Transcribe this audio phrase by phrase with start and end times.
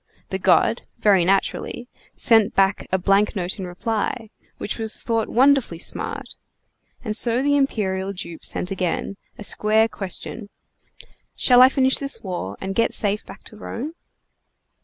[0.29, 5.77] The god (very naturally) sent back a blank note in reply, which was thought wonderfully
[5.77, 6.33] smart;
[7.05, 10.49] and so the imperial dupe sent again, a square question:
[11.35, 13.93] "Shall I finish this war and get safe back to Rome?"